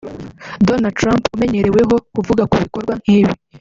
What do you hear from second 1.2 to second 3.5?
umenyereweho kuvuga ku bikorwa nk’ibi